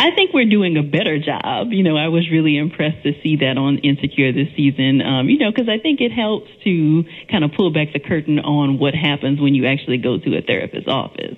I 0.00 0.10
think 0.10 0.32
we're 0.34 0.48
doing 0.48 0.76
a 0.76 0.82
better 0.82 1.20
job. 1.20 1.68
You 1.70 1.84
know, 1.84 1.96
I 1.96 2.08
was 2.08 2.28
really 2.30 2.58
impressed 2.58 3.04
to 3.04 3.12
see 3.22 3.36
that 3.36 3.56
on 3.56 3.78
Insecure 3.78 4.32
this 4.32 4.48
season. 4.56 5.00
Um, 5.02 5.28
you 5.28 5.38
know, 5.38 5.52
because 5.52 5.68
I 5.68 5.78
think 5.78 6.00
it 6.00 6.10
helps 6.10 6.50
to 6.64 7.04
kind 7.30 7.44
of 7.44 7.52
pull 7.52 7.70
back 7.72 7.92
the 7.92 8.00
curtain 8.00 8.40
on 8.40 8.78
what 8.78 8.94
happens 8.94 9.40
when 9.40 9.54
you 9.54 9.66
actually 9.66 9.98
go 9.98 10.18
to 10.18 10.36
a 10.36 10.42
therapist's 10.42 10.88
office. 10.88 11.36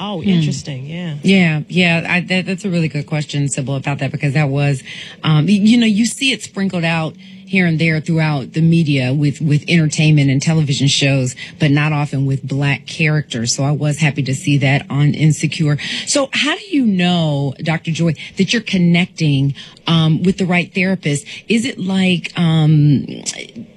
Oh, 0.00 0.20
hmm. 0.20 0.28
interesting. 0.28 0.86
Yeah. 0.86 1.16
Yeah. 1.22 1.62
Yeah. 1.68 2.06
I, 2.08 2.20
that, 2.20 2.46
that's 2.46 2.64
a 2.64 2.70
really 2.70 2.88
good 2.88 3.06
question, 3.06 3.48
Sybil, 3.48 3.76
about 3.76 3.98
that 3.98 4.10
because 4.12 4.34
that 4.34 4.48
was, 4.48 4.82
um, 5.22 5.48
you 5.48 5.76
know, 5.76 5.86
you 5.86 6.06
see 6.06 6.32
it 6.32 6.42
sprinkled 6.42 6.84
out 6.84 7.14
here 7.46 7.66
and 7.66 7.78
there 7.78 8.00
throughout 8.00 8.52
the 8.52 8.60
media 8.60 9.12
with, 9.12 9.40
with 9.40 9.64
entertainment 9.68 10.30
and 10.30 10.40
television 10.40 10.88
shows, 10.88 11.36
but 11.58 11.70
not 11.70 11.92
often 11.92 12.26
with 12.26 12.46
black 12.46 12.86
characters. 12.86 13.54
So 13.54 13.64
I 13.64 13.70
was 13.70 13.98
happy 13.98 14.22
to 14.24 14.34
see 14.34 14.58
that 14.58 14.86
on 14.90 15.14
Insecure. 15.14 15.78
So 16.06 16.28
how 16.32 16.56
do 16.56 16.64
you 16.66 16.86
know, 16.86 17.54
Dr. 17.62 17.90
Joy, 17.90 18.14
that 18.36 18.52
you're 18.52 18.62
connecting, 18.62 19.54
um, 19.86 20.22
with 20.22 20.38
the 20.38 20.46
right 20.46 20.72
therapist? 20.72 21.26
Is 21.48 21.64
it 21.64 21.78
like, 21.78 22.36
um, 22.38 23.04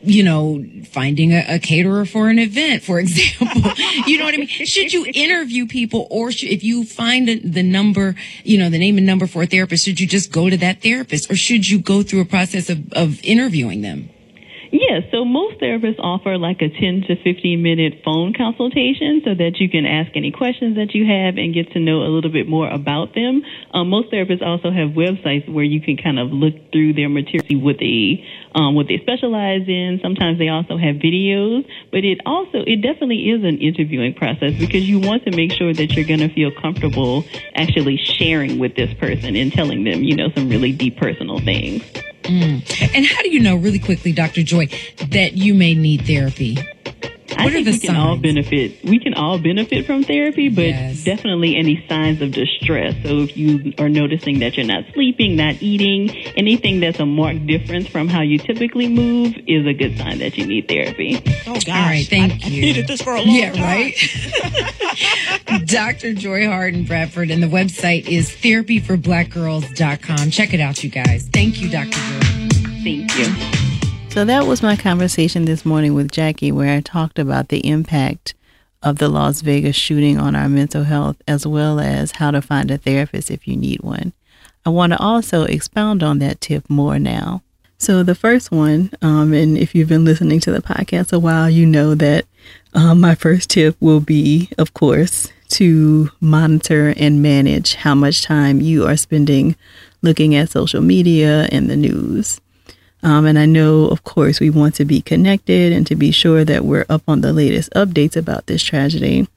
you 0.02 0.24
know, 0.24 0.64
finding 0.86 1.34
a, 1.34 1.56
a, 1.56 1.60
caterer 1.60 2.06
for 2.06 2.30
an 2.30 2.40
event, 2.40 2.84
for 2.84 3.00
example? 3.02 3.72
you 4.06 4.18
know 4.18 4.26
what 4.26 4.34
I 4.34 4.38
mean? 4.38 4.48
Should 4.48 4.94
you 4.94 5.06
interview 5.14 5.68
people 5.68 6.08
or 6.10 6.32
should, 6.32 6.50
if 6.50 6.64
you 6.64 6.86
find 6.86 7.30
a, 7.30 7.40
the 7.40 7.64
number, 7.64 8.16
you 8.44 8.58
know, 8.58 8.70
the 8.70 8.80
name 8.80 8.98
and 8.98 9.06
number 9.06 9.28
for 9.28 9.44
a 9.44 9.46
therapist, 9.46 9.86
should 9.86 10.00
you 10.00 10.08
just 10.08 10.32
go 10.32 10.50
to 10.50 10.58
that 10.58 10.82
therapist 10.82 11.30
or 11.30 11.36
should 11.36 11.68
you 11.68 11.80
go 11.80 12.04
through 12.04 12.22
a 12.22 12.26
process 12.26 12.70
of, 12.70 12.92
of 12.94 13.24
interviewing 13.24 13.57
interviewing 13.58 13.82
them? 13.82 14.10
Yeah, 14.70 15.00
so 15.12 15.24
most 15.24 15.62
therapists 15.62 16.00
offer 16.00 16.38
like 16.38 16.62
a 16.62 16.68
10 16.68 17.06
to 17.08 17.16
15 17.24 17.64
minute 17.64 18.02
phone 18.04 18.34
consultation 18.34 19.22
so 19.24 19.34
that 19.34 19.60
you 19.60 19.70
can 19.70 19.86
ask 19.86 20.12
any 20.16 20.32
questions 20.32 20.76
that 20.76 20.94
you 20.94 21.06
have 21.08 21.38
and 21.38 21.54
get 21.54 21.72
to 21.72 21.80
know 21.80 22.04
a 22.04 22.12
little 22.12 22.32
bit 22.32 22.50
more 22.50 22.68
about 22.70 23.16
them. 23.16 23.44
Um, 23.74 23.90
most 23.90 24.12
therapists 24.12 24.46
also 24.46 24.70
have 24.70 24.90
websites 24.90 25.48
where 25.48 25.64
you 25.64 25.80
can 25.80 25.96
kind 25.96 26.20
of 26.20 26.32
look 26.32 26.54
through 26.74 26.94
their 26.94 27.08
material, 27.08 27.48
see 27.48 27.56
what 27.56 27.78
they, 27.80 28.28
um, 28.58 28.74
what 28.74 28.88
they 28.88 28.98
specialize 28.98 29.68
in. 29.68 30.00
Sometimes 30.02 30.40
they 30.40 30.50
also 30.50 30.78
have 30.78 30.96
videos, 30.96 31.64
but 31.92 32.04
it 32.04 32.20
also, 32.26 32.64
it 32.66 32.82
definitely 32.82 33.30
is 33.30 33.44
an 33.44 33.60
interviewing 33.60 34.16
process 34.16 34.54
because 34.58 34.90
you 34.90 35.00
want 35.00 35.24
to 35.26 35.32
make 35.36 35.52
sure 35.52 35.74
that 35.74 35.92
you're 35.92 36.06
going 36.06 36.22
to 36.22 36.34
feel 36.34 36.52
comfortable 36.52 37.24
actually 37.54 37.98
sharing 37.98 38.58
with 38.58 38.76
this 38.76 38.92
person 38.96 39.36
and 39.36 39.54
telling 39.54 39.84
them, 39.84 40.04
you 40.04 40.16
know, 40.16 40.30
some 40.36 40.50
really 40.50 40.72
deep 40.72 40.98
personal 40.98 41.40
things. 41.40 41.84
Mm. 42.24 42.96
And 42.96 43.06
how 43.06 43.22
do 43.22 43.30
you 43.30 43.40
know, 43.40 43.56
really 43.56 43.80
quickly, 43.80 44.12
Dr. 44.12 44.42
Joy, 44.42 44.68
that 45.12 45.34
you 45.34 45.54
may 45.54 45.76
need 45.76 46.08
therapy? 46.08 46.58
What 47.44 47.54
are 47.54 47.64
think 47.64 47.66
the 47.66 47.72
we 47.72 47.80
can 47.80 47.96
all 47.96 48.18
benefit. 48.18 48.84
We 48.84 49.00
can 49.00 49.14
all 49.14 49.38
benefit 49.40 49.86
from 49.86 50.04
therapy, 50.04 50.50
but 50.50 50.66
Yes. 50.68 51.04
definitely 51.04 51.56
any 51.56 51.84
signs 51.88 52.22
of 52.22 52.32
distress. 52.32 52.96
So 53.04 53.20
if 53.22 53.38
you 53.38 53.74
are 53.78 53.90
noticing 53.90 54.40
that 54.40 54.58
you're 54.58 54.66
not 54.66 54.86
sleeping, 54.94 55.36
not 55.36 55.62
eating, 55.62 56.10
anything 56.38 56.80
that's 56.80 57.00
a 57.00 57.06
marked 57.06 57.46
difference 57.48 57.88
from 57.88 58.08
how 58.08 58.22
you 58.22 58.38
typically 58.38 58.88
move 58.88 59.36
is 59.48 59.66
a 59.66 59.74
good 59.74 59.98
sign 59.98 60.20
that 60.20 60.38
you 60.38 60.46
need 60.46 60.68
therapy. 60.68 61.22
Oh 61.48 61.54
gosh, 61.54 61.68
right, 61.68 62.08
thank 62.08 62.44
I, 62.44 62.48
I 62.48 62.50
you. 62.50 62.62
needed 62.62 62.88
this 62.88 63.02
for 63.02 63.16
a 63.16 63.22
long 63.22 63.36
Yeah, 63.36 63.52
time. 63.54 63.64
right. 63.64 63.96
Dr. 65.66 66.14
Joy 66.14 66.48
Harden 66.48 66.84
Bradford, 66.84 67.32
and 67.32 67.42
the 67.42 67.48
website 67.48 68.08
is 68.08 68.30
therapyforblackgirls.com. 68.30 70.32
Check 70.32 70.54
it 70.54 70.60
out, 70.60 70.84
you 70.84 70.90
guys. 70.90 71.28
Thank 71.32 71.62
you, 71.62 71.70
Dr. 71.70 71.92
Joy. 71.92 72.50
Thank 72.84 73.18
you. 73.18 73.57
So 74.18 74.26
that 74.26 74.48
was 74.48 74.64
my 74.64 74.76
conversation 74.76 75.46
this 75.46 75.64
morning 75.64 75.94
with 75.94 76.12
Jacque, 76.12 76.50
where 76.50 76.76
I 76.76 76.82
talked 76.82 77.20
about 77.20 77.50
the 77.50 77.60
impact 77.60 78.34
of 78.82 78.98
the 78.98 79.10
Las 79.10 79.42
Vegas 79.42 79.76
shooting 79.76 80.18
on 80.18 80.36
our 80.36 80.50
mental 80.50 80.86
health, 80.86 81.18
as 81.28 81.46
well 81.46 81.80
as 81.80 82.14
how 82.14 82.32
to 82.32 82.42
find 82.42 82.72
a 82.72 82.80
therapist 82.80 83.30
if 83.30 83.48
you 83.48 83.56
need 83.56 83.84
one. 83.84 84.14
I 84.66 84.72
want 84.72 84.94
to 84.94 84.98
also 84.98 85.44
expound 85.44 86.02
on 86.02 86.18
that 86.18 86.42
tip 86.42 86.68
more 86.68 86.98
now. 86.98 87.44
So 87.78 88.02
the 88.02 88.16
first 88.16 88.52
one, 88.52 88.90
um, 89.04 89.34
and 89.34 89.56
if 89.56 89.76
you've 89.76 89.90
been 89.90 90.06
listening 90.06 90.40
to 90.40 90.52
the 90.52 90.64
podcast 90.64 91.14
a 91.14 91.20
while, 91.20 91.48
you 91.48 91.68
know 91.68 91.94
that 91.94 92.26
um, 92.74 93.00
my 93.00 93.14
first 93.14 93.52
tip 93.52 93.78
will 93.80 94.00
be, 94.00 94.50
of 94.58 94.74
course, 94.74 95.32
to 95.50 96.10
monitor 96.20 96.92
and 96.98 97.22
manage 97.22 97.76
how 97.76 97.94
much 97.94 98.24
time 98.24 98.62
you 98.62 98.84
are 98.84 98.98
spending 98.98 99.56
looking 100.02 100.34
at 100.34 100.50
social 100.50 100.82
media 100.82 101.48
and 101.52 101.70
the 101.70 101.78
news. 101.78 102.42
Um, 103.04 103.26
and 103.26 103.38
I 103.38 103.46
know, 103.46 103.88
of 103.88 104.04
course, 104.04 104.40
we 104.40 104.50
want 104.50 104.76
to 104.76 104.86
be 104.86 105.02
connected 105.02 105.72
and 105.72 105.86
to 105.88 105.96
be 105.96 106.12
sure 106.12 106.44
that 106.44 106.66
we're 106.66 106.86
up 106.90 107.04
on 107.08 107.22
the 107.22 107.34
latest 107.34 107.72
updates 107.74 108.16
about 108.16 108.48
this 108.48 108.64
tragedy. 108.64 109.28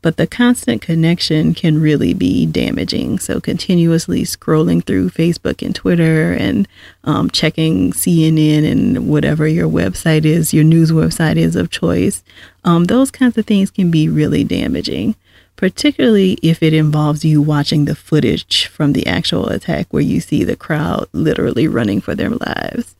But 0.00 0.16
the 0.16 0.28
constant 0.28 0.80
connection 0.80 1.54
can 1.54 1.80
really 1.80 2.14
be 2.14 2.46
damaging. 2.46 3.18
So, 3.18 3.40
continuously 3.40 4.22
scrolling 4.22 4.84
through 4.84 5.10
Facebook 5.10 5.60
and 5.64 5.74
Twitter 5.74 6.32
and 6.34 6.68
um, 7.02 7.30
checking 7.30 7.92
CNN 7.92 8.70
and 8.70 9.08
whatever 9.08 9.48
your 9.48 9.68
website 9.68 10.24
is, 10.24 10.54
your 10.54 10.62
news 10.62 10.92
website 10.92 11.36
is 11.36 11.56
of 11.56 11.70
choice, 11.70 12.22
um, 12.62 12.84
those 12.84 13.10
kinds 13.10 13.36
of 13.38 13.46
things 13.46 13.72
can 13.72 13.90
be 13.90 14.08
really 14.08 14.44
damaging, 14.44 15.16
particularly 15.58 16.38
if 16.40 16.62
it 16.62 16.72
involves 16.72 17.24
you 17.24 17.42
watching 17.42 17.84
the 17.84 17.96
footage 17.96 18.68
from 18.68 18.92
the 18.92 19.04
actual 19.08 19.48
attack 19.48 19.88
where 19.90 20.00
you 20.00 20.20
see 20.20 20.44
the 20.44 20.54
crowd 20.54 21.08
literally 21.12 21.66
running 21.66 22.00
for 22.00 22.14
their 22.14 22.30
lives. 22.30 22.94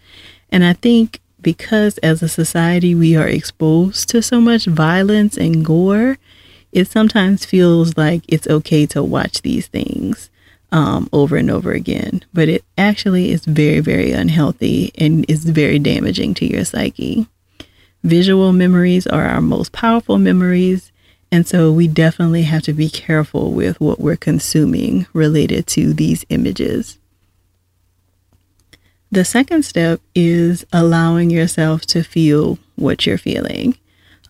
And 0.51 0.65
I 0.65 0.73
think 0.73 1.21
because 1.41 1.99
as 1.99 2.21
a 2.21 2.29
society 2.29 2.97
we 2.97 3.15
are 3.15 3.29
exposed 3.29 4.09
to 4.09 4.21
so 4.21 4.41
much 4.41 4.67
violence 4.67 5.37
and 5.37 5.65
gore, 5.65 6.19
it 6.73 6.89
sometimes 6.89 7.47
feels 7.47 7.97
like 7.97 8.23
it's 8.27 8.49
okay 8.49 8.87
to 8.87 9.05
watch 9.05 9.43
these 9.43 9.69
things 9.69 10.29
um, 10.73 11.09
over 11.13 11.37
and 11.37 11.53
over 11.53 11.71
again. 11.71 12.25
But 12.35 12.49
it 12.49 12.65
actually 12.77 13.31
is 13.31 13.45
very, 13.45 13.79
very 13.79 14.11
unhealthy 14.11 14.91
and 14.99 15.25
is 15.31 15.45
very 15.45 15.79
damaging 15.79 16.35
to 16.35 16.45
your 16.45 16.65
psyche. 16.65 17.29
Visual 18.03 18.53
memories 18.53 19.07
are 19.07 19.27
our 19.27 19.41
most 19.41 19.71
powerful 19.71 20.19
memories. 20.19 20.91
And 21.31 21.47
so 21.47 21.71
we 21.71 21.89
definitely 21.89 22.43
have 22.43 22.63
to 22.63 22.73
be 22.73 22.89
careful 22.89 23.53
with 23.53 23.81
what 23.81 24.01
we're 24.01 24.17
consuming 24.17 25.07
related 25.13 25.67
to 25.69 25.93
these 25.93 26.25
images. 26.31 26.99
The 29.11 29.25
second 29.25 29.65
step 29.65 30.01
is 30.15 30.67
allowing 30.73 31.31
yourself 31.31 31.83
to 31.87 32.03
feel 32.03 32.59
what 32.77 33.07
you're 33.07 33.19
feeling. 33.19 33.77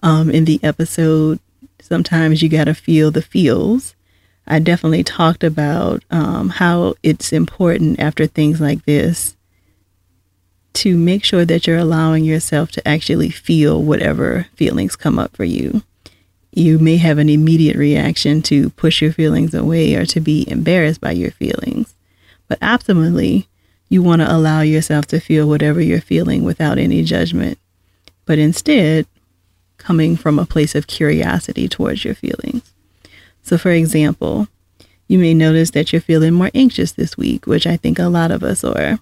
Um, 0.03 0.31
in 0.31 0.45
the 0.45 0.61
episode, 0.63 1.41
sometimes 1.81 2.43
you 2.43 2.49
got 2.49 2.65
to 2.65 2.75
feel 2.75 3.11
the 3.11 3.23
feels. 3.23 3.95
I 4.47 4.61
definitely 4.61 5.05
talked 5.05 5.45
about 5.45 6.05
um, 6.11 6.49
how 6.49 6.95
it's 7.03 7.33
important 7.33 7.99
after 8.01 8.27
things 8.27 8.61
like 8.61 8.85
this 8.85 9.37
to 10.75 10.97
make 10.97 11.25
sure 11.25 11.45
that 11.45 11.67
you're 11.67 11.77
allowing 11.77 12.25
yourself 12.25 12.71
to 12.73 12.87
actually 12.87 13.31
feel 13.31 13.83
whatever 13.83 14.47
feelings 14.55 14.95
come 14.95 15.19
up 15.19 15.37
for 15.37 15.45
you. 15.45 15.83
You 16.53 16.79
may 16.79 16.97
have 16.97 17.19
an 17.19 17.29
immediate 17.29 17.77
reaction 17.77 18.43
to 18.43 18.71
push 18.71 19.03
your 19.03 19.13
feelings 19.13 19.55
away 19.55 19.95
or 19.95 20.07
to 20.07 20.21
be 20.21 20.49
embarrassed 20.51 21.01
by 21.01 21.13
your 21.13 21.31
feelings. 21.31 21.95
But 22.49 22.61
optimally, 22.61 23.47
you 23.89 24.03
want 24.03 24.23
to 24.23 24.35
allow 24.35 24.63
yourself 24.63 25.07
to 25.07 25.21
feel 25.21 25.49
whatever 25.49 25.81
you're 25.81 26.01
feeling 26.01 26.45
without 26.45 26.79
any 26.79 27.03
judgment, 27.03 27.59
but 28.27 28.39
instead 28.39 29.07
coming 29.79 30.17
from 30.17 30.39
a 30.39 30.47
place 30.47 30.75
of 30.75 30.87
curiosity 30.87 31.69
towards 31.69 32.05
your 32.05 32.15
feelings. 32.15 32.75
So, 33.43 33.57
for 33.57 33.71
example, 33.71 34.49
you 35.07 35.19
may 35.19 35.33
notice 35.33 35.71
that 35.71 35.93
you're 35.93 36.03
feeling 36.03 36.35
more 36.35 36.51
anxious 36.55 36.93
this 36.93 37.17
week, 37.17 37.47
which 37.47 37.67
I 37.67 37.77
think 37.77 37.99
a 37.99 38.09
lot 38.09 38.31
of 38.31 38.43
us 38.43 38.63
are. 38.65 38.99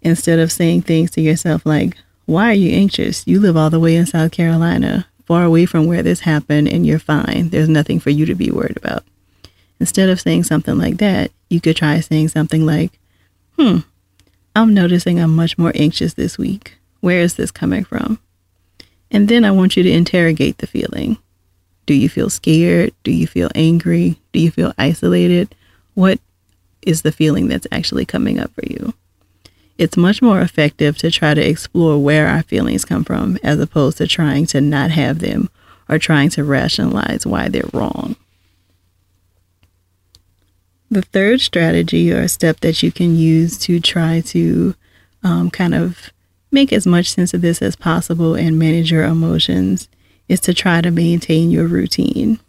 Instead 0.00 0.38
of 0.38 0.52
saying 0.52 0.82
things 0.82 1.10
to 1.12 1.20
yourself 1.20 1.66
like, 1.66 1.96
Why 2.24 2.50
are 2.50 2.54
you 2.54 2.72
anxious? 2.72 3.26
You 3.26 3.40
live 3.40 3.56
all 3.56 3.68
the 3.68 3.80
way 3.80 3.96
in 3.96 4.06
South 4.06 4.30
Carolina, 4.30 5.06
far 5.28 5.44
away 5.44 5.66
from 5.66 5.86
where 5.86 6.02
this 6.02 6.20
happened, 6.20 6.68
and 6.68 6.86
you're 6.86 6.98
fine. 6.98 7.50
There's 7.50 7.68
nothing 7.68 8.00
for 8.00 8.08
you 8.08 8.24
to 8.24 8.34
be 8.34 8.50
worried 8.50 8.78
about. 8.78 9.04
Instead 9.78 10.08
of 10.08 10.18
saying 10.18 10.44
something 10.44 10.78
like 10.78 10.96
that, 10.96 11.30
you 11.50 11.60
could 11.60 11.76
try 11.76 12.00
saying 12.00 12.28
something 12.28 12.64
like, 12.64 12.98
Hmm, 13.58 13.80
I'm 14.56 14.72
noticing 14.72 15.20
I'm 15.20 15.36
much 15.36 15.58
more 15.58 15.70
anxious 15.74 16.14
this 16.14 16.38
week. 16.38 16.78
Where 17.00 17.20
is 17.20 17.34
this 17.34 17.50
coming 17.50 17.84
from? 17.84 18.18
And 19.10 19.28
then 19.28 19.44
I 19.44 19.50
want 19.50 19.76
you 19.76 19.82
to 19.82 19.90
interrogate 19.90 20.58
the 20.58 20.66
feeling. 20.66 21.18
Do 21.84 21.92
you 21.92 22.08
feel 22.08 22.30
scared? 22.30 22.94
Do 23.04 23.12
you 23.12 23.26
feel 23.26 23.50
angry? 23.54 24.18
Do 24.32 24.40
you 24.40 24.50
feel 24.50 24.72
isolated? 24.78 25.54
What 25.92 26.20
is 26.80 27.02
the 27.02 27.12
feeling 27.12 27.48
that's 27.48 27.66
actually 27.70 28.06
coming 28.06 28.38
up 28.38 28.50
for 28.54 28.64
you? 28.66 28.94
It's 29.78 29.96
much 29.96 30.20
more 30.20 30.40
effective 30.40 30.98
to 30.98 31.10
try 31.10 31.34
to 31.34 31.48
explore 31.48 32.02
where 32.02 32.26
our 32.26 32.42
feelings 32.42 32.84
come 32.84 33.04
from 33.04 33.38
as 33.44 33.60
opposed 33.60 33.98
to 33.98 34.08
trying 34.08 34.44
to 34.46 34.60
not 34.60 34.90
have 34.90 35.20
them 35.20 35.48
or 35.88 35.98
trying 35.98 36.30
to 36.30 36.42
rationalize 36.42 37.24
why 37.24 37.48
they're 37.48 37.62
wrong. 37.72 38.16
The 40.90 41.02
third 41.02 41.40
strategy 41.40 42.10
or 42.10 42.26
step 42.26 42.60
that 42.60 42.82
you 42.82 42.90
can 42.90 43.14
use 43.14 43.56
to 43.58 43.78
try 43.78 44.20
to 44.22 44.74
um, 45.22 45.50
kind 45.50 45.74
of 45.74 46.10
make 46.50 46.72
as 46.72 46.86
much 46.86 47.10
sense 47.10 47.32
of 47.32 47.40
this 47.40 47.62
as 47.62 47.76
possible 47.76 48.34
and 48.34 48.58
manage 48.58 48.90
your 48.90 49.04
emotions 49.04 49.88
is 50.28 50.40
to 50.40 50.54
try 50.54 50.80
to 50.80 50.90
maintain 50.90 51.50
your 51.50 51.66
routine. 51.66 52.40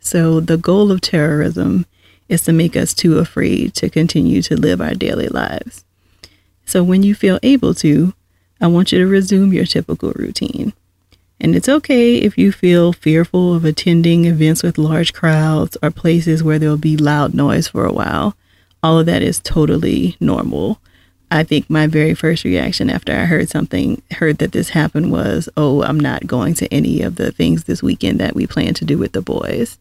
So, 0.00 0.40
the 0.40 0.56
goal 0.56 0.90
of 0.90 1.00
terrorism 1.00 1.86
is 2.28 2.42
to 2.44 2.52
make 2.52 2.76
us 2.76 2.94
too 2.94 3.18
afraid 3.18 3.74
to 3.74 3.90
continue 3.90 4.42
to 4.42 4.56
live 4.56 4.80
our 4.80 4.94
daily 4.94 5.28
lives. 5.28 5.85
So, 6.66 6.82
when 6.82 7.02
you 7.02 7.14
feel 7.14 7.38
able 7.42 7.74
to, 7.74 8.12
I 8.60 8.66
want 8.66 8.92
you 8.92 8.98
to 8.98 9.06
resume 9.06 9.52
your 9.52 9.66
typical 9.66 10.12
routine. 10.12 10.72
And 11.38 11.54
it's 11.54 11.68
okay 11.68 12.16
if 12.16 12.38
you 12.38 12.50
feel 12.50 12.92
fearful 12.92 13.54
of 13.54 13.64
attending 13.64 14.24
events 14.24 14.62
with 14.62 14.78
large 14.78 15.12
crowds 15.12 15.76
or 15.82 15.90
places 15.90 16.42
where 16.42 16.58
there'll 16.58 16.76
be 16.76 16.96
loud 16.96 17.34
noise 17.34 17.68
for 17.68 17.84
a 17.84 17.92
while. 17.92 18.36
All 18.82 18.98
of 18.98 19.06
that 19.06 19.22
is 19.22 19.40
totally 19.40 20.16
normal. 20.18 20.80
I 21.30 21.42
think 21.44 21.68
my 21.68 21.86
very 21.88 22.14
first 22.14 22.44
reaction 22.44 22.88
after 22.88 23.12
I 23.12 23.26
heard 23.26 23.48
something, 23.48 24.00
heard 24.12 24.38
that 24.38 24.52
this 24.52 24.70
happened 24.70 25.10
was, 25.10 25.48
oh, 25.56 25.82
I'm 25.82 26.00
not 26.00 26.26
going 26.26 26.54
to 26.54 26.72
any 26.72 27.02
of 27.02 27.16
the 27.16 27.32
things 27.32 27.64
this 27.64 27.82
weekend 27.82 28.20
that 28.20 28.34
we 28.34 28.46
plan 28.46 28.74
to 28.74 28.84
do 28.84 28.96
with 28.96 29.12
the 29.12 29.22
boys. 29.22 29.76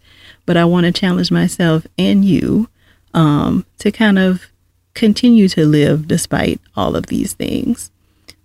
But 0.46 0.58
I 0.58 0.66
want 0.66 0.86
to 0.86 0.92
challenge 0.92 1.32
myself 1.32 1.86
and 1.98 2.26
you 2.26 2.68
um, 3.14 3.66
to 3.80 3.92
kind 3.92 4.20
of 4.20 4.48
continue 4.96 5.48
to 5.50 5.66
live 5.66 6.08
despite 6.08 6.60
all 6.76 6.96
of 6.96 7.08
these 7.08 7.34
things. 7.34 7.92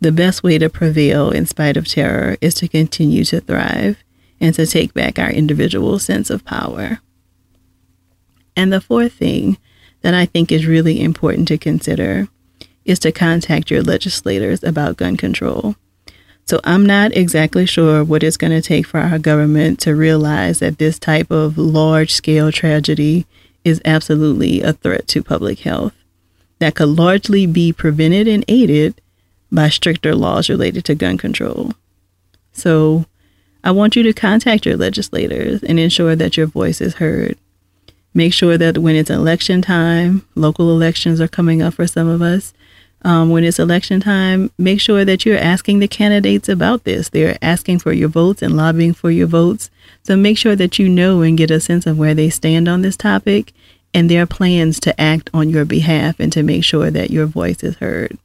The 0.00 0.12
best 0.12 0.42
way 0.42 0.58
to 0.58 0.68
prevail 0.68 1.30
in 1.30 1.46
spite 1.46 1.76
of 1.76 1.88
terror 1.88 2.36
is 2.40 2.54
to 2.54 2.68
continue 2.68 3.24
to 3.26 3.40
thrive 3.40 3.96
and 4.40 4.54
to 4.54 4.66
take 4.66 4.92
back 4.92 5.18
our 5.18 5.30
individual 5.30 5.98
sense 5.98 6.28
of 6.28 6.44
power. 6.44 7.00
And 8.56 8.72
the 8.72 8.80
fourth 8.80 9.12
thing 9.12 9.58
that 10.00 10.14
I 10.14 10.26
think 10.26 10.50
is 10.50 10.66
really 10.66 11.00
important 11.00 11.48
to 11.48 11.58
consider 11.58 12.28
is 12.84 12.98
to 13.00 13.12
contact 13.12 13.70
your 13.70 13.82
legislators 13.82 14.64
about 14.64 14.96
gun 14.96 15.16
control. 15.16 15.76
So 16.46 16.60
I'm 16.64 16.84
not 16.84 17.14
exactly 17.14 17.66
sure 17.66 18.02
what 18.02 18.22
it's 18.22 18.38
going 18.38 18.50
to 18.50 18.66
take 18.66 18.86
for 18.86 18.98
our 18.98 19.18
government 19.18 19.78
to 19.80 19.94
realize 19.94 20.58
that 20.58 20.78
this 20.78 20.98
type 20.98 21.30
of 21.30 21.56
large 21.58 22.12
scale 22.12 22.50
tragedy 22.50 23.26
is 23.62 23.80
absolutely 23.84 24.62
a 24.62 24.72
threat 24.72 25.06
to 25.08 25.22
public 25.22 25.60
health 25.60 25.94
that 26.60 26.76
could 26.76 26.88
largely 26.88 27.46
be 27.46 27.72
prevented 27.72 28.28
and 28.28 28.44
aided 28.46 29.00
by 29.50 29.68
stricter 29.68 30.14
laws 30.14 30.48
related 30.48 30.84
to 30.84 30.94
gun 30.94 31.18
control. 31.18 31.72
So 32.52 33.06
I 33.64 33.72
want 33.72 33.96
you 33.96 34.02
to 34.04 34.12
contact 34.12 34.64
your 34.64 34.76
legislators 34.76 35.62
and 35.62 35.80
ensure 35.80 36.14
that 36.14 36.36
your 36.36 36.46
voice 36.46 36.80
is 36.80 36.94
heard. 36.94 37.36
Make 38.14 38.32
sure 38.32 38.56
that 38.58 38.78
when 38.78 38.96
it's 38.96 39.10
election 39.10 39.62
time, 39.62 40.26
local 40.34 40.70
elections 40.70 41.20
are 41.20 41.28
coming 41.28 41.62
up 41.62 41.74
for 41.74 41.86
some 41.86 42.08
of 42.08 42.22
us, 42.22 42.52
um, 43.02 43.30
when 43.30 43.44
it's 43.44 43.58
election 43.58 44.00
time, 44.00 44.50
make 44.58 44.80
sure 44.80 45.04
that 45.04 45.24
you're 45.24 45.38
asking 45.38 45.78
the 45.78 45.88
candidates 45.88 46.48
about 46.48 46.84
this. 46.84 47.08
They're 47.08 47.38
asking 47.40 47.78
for 47.78 47.92
your 47.92 48.08
votes 48.08 48.42
and 48.42 48.56
lobbying 48.56 48.92
for 48.92 49.10
your 49.10 49.26
votes. 49.26 49.70
So 50.02 50.16
make 50.16 50.36
sure 50.36 50.56
that 50.56 50.78
you 50.78 50.88
know 50.88 51.22
and 51.22 51.38
get 51.38 51.50
a 51.50 51.60
sense 51.60 51.86
of 51.86 51.98
where 51.98 52.14
they 52.14 52.28
stand 52.28 52.68
on 52.68 52.82
this 52.82 52.96
topic 52.96 53.54
and 53.92 54.10
their 54.10 54.26
plans 54.26 54.80
to 54.80 55.00
act 55.00 55.30
on 55.34 55.50
your 55.50 55.64
behalf 55.64 56.20
and 56.20 56.32
to 56.32 56.42
make 56.42 56.64
sure 56.64 56.90
that 56.90 57.10
your 57.10 57.26
voice 57.26 57.62
is 57.62 57.76
heard. 57.76 58.16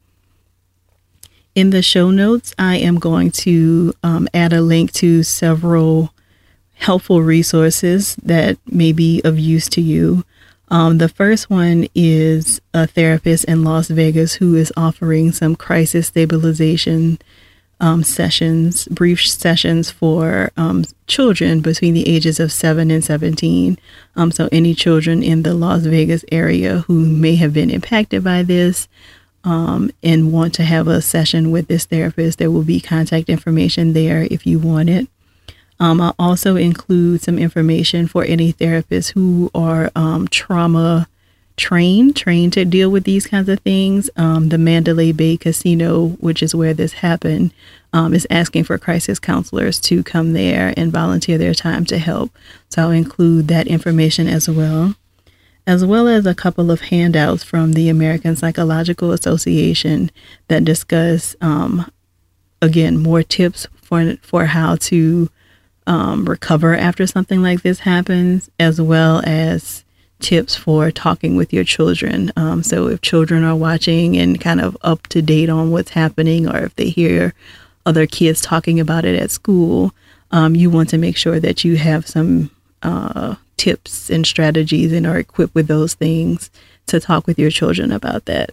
In 1.54 1.70
the 1.70 1.82
show 1.82 2.10
notes, 2.10 2.54
I 2.58 2.76
am 2.76 2.98
going 2.98 3.30
to 3.32 3.94
um, 4.02 4.28
add 4.34 4.52
a 4.52 4.60
link 4.60 4.92
to 4.94 5.22
several 5.22 6.12
helpful 6.74 7.22
resources 7.22 8.16
that 8.16 8.58
may 8.66 8.92
be 8.92 9.22
of 9.24 9.38
use 9.38 9.68
to 9.70 9.80
you. 9.80 10.24
Um, 10.68 10.98
the 10.98 11.08
first 11.08 11.48
one 11.48 11.88
is 11.94 12.60
a 12.74 12.86
therapist 12.86 13.44
in 13.44 13.64
Las 13.64 13.88
Vegas 13.88 14.34
who 14.34 14.54
is 14.54 14.72
offering 14.76 15.32
some 15.32 15.56
crisis 15.56 16.08
stabilization 16.08 17.18
um, 17.80 18.02
sessions, 18.02 18.86
brief 18.88 19.26
sessions 19.26 19.90
for 19.90 20.50
um, 20.56 20.84
children 21.06 21.60
between 21.60 21.94
the 21.94 22.08
ages 22.08 22.40
of 22.40 22.52
7 22.52 22.90
and 22.90 23.04
17. 23.04 23.78
Um, 24.16 24.32
so, 24.32 24.48
any 24.50 24.74
children 24.74 25.22
in 25.22 25.42
the 25.42 25.54
Las 25.54 25.82
Vegas 25.82 26.24
area 26.32 26.78
who 26.86 27.06
may 27.06 27.36
have 27.36 27.52
been 27.52 27.70
impacted 27.70 28.24
by 28.24 28.42
this 28.42 28.88
um, 29.44 29.90
and 30.02 30.32
want 30.32 30.54
to 30.54 30.64
have 30.64 30.88
a 30.88 31.02
session 31.02 31.50
with 31.50 31.68
this 31.68 31.84
therapist, 31.84 32.38
there 32.38 32.50
will 32.50 32.64
be 32.64 32.80
contact 32.80 33.28
information 33.28 33.92
there 33.92 34.26
if 34.30 34.46
you 34.46 34.58
want 34.58 34.88
it. 34.88 35.08
Um, 35.78 36.00
I'll 36.00 36.14
also 36.18 36.56
include 36.56 37.20
some 37.20 37.38
information 37.38 38.06
for 38.06 38.24
any 38.24 38.52
therapists 38.52 39.12
who 39.12 39.50
are 39.54 39.90
um, 39.94 40.26
trauma 40.28 41.06
trained, 41.56 42.14
trained 42.16 42.52
to 42.52 42.64
deal 42.64 42.90
with 42.90 43.04
these 43.04 43.26
kinds 43.26 43.48
of 43.48 43.60
things. 43.60 44.10
Um, 44.16 44.50
the 44.50 44.58
Mandalay 44.58 45.12
Bay 45.12 45.36
Casino, 45.36 46.08
which 46.20 46.42
is 46.42 46.54
where 46.54 46.74
this 46.74 46.94
happened, 46.94 47.52
um, 47.92 48.12
is 48.12 48.26
asking 48.30 48.64
for 48.64 48.78
crisis 48.78 49.18
counselors 49.18 49.80
to 49.80 50.02
come 50.02 50.32
there 50.32 50.74
and 50.76 50.92
volunteer 50.92 51.38
their 51.38 51.54
time 51.54 51.84
to 51.86 51.98
help. 51.98 52.30
So 52.68 52.82
I'll 52.82 52.90
include 52.90 53.48
that 53.48 53.66
information 53.66 54.28
as 54.28 54.48
well, 54.48 54.94
as 55.66 55.84
well 55.84 56.08
as 56.08 56.26
a 56.26 56.34
couple 56.34 56.70
of 56.70 56.82
handouts 56.82 57.42
from 57.42 57.72
the 57.72 57.88
American 57.88 58.36
Psychological 58.36 59.12
Association 59.12 60.10
that 60.48 60.64
discuss, 60.64 61.34
um, 61.40 61.90
again, 62.60 62.98
more 62.98 63.22
tips 63.22 63.66
for 63.80 64.16
for 64.20 64.46
how 64.46 64.76
to 64.76 65.30
um, 65.86 66.28
recover 66.28 66.76
after 66.76 67.06
something 67.06 67.40
like 67.40 67.62
this 67.62 67.80
happens, 67.80 68.50
as 68.58 68.80
well 68.80 69.22
as 69.24 69.84
tips 70.20 70.56
for 70.56 70.90
talking 70.90 71.36
with 71.36 71.52
your 71.52 71.64
children. 71.64 72.32
Um, 72.36 72.62
so, 72.62 72.88
if 72.88 73.00
children 73.00 73.44
are 73.44 73.56
watching 73.56 74.16
and 74.16 74.40
kind 74.40 74.60
of 74.60 74.76
up 74.82 75.06
to 75.08 75.22
date 75.22 75.48
on 75.48 75.70
what's 75.70 75.90
happening, 75.90 76.48
or 76.48 76.64
if 76.64 76.74
they 76.76 76.88
hear 76.88 77.34
other 77.84 78.06
kids 78.06 78.40
talking 78.40 78.80
about 78.80 79.04
it 79.04 79.20
at 79.20 79.30
school, 79.30 79.92
um, 80.30 80.54
you 80.54 80.70
want 80.70 80.88
to 80.90 80.98
make 80.98 81.16
sure 81.16 81.38
that 81.40 81.64
you 81.64 81.76
have 81.76 82.06
some 82.06 82.50
uh, 82.82 83.36
tips 83.56 84.10
and 84.10 84.26
strategies 84.26 84.92
and 84.92 85.06
are 85.06 85.18
equipped 85.18 85.54
with 85.54 85.66
those 85.66 85.94
things 85.94 86.50
to 86.86 87.00
talk 87.00 87.26
with 87.26 87.38
your 87.38 87.50
children 87.50 87.92
about 87.92 88.24
that 88.26 88.50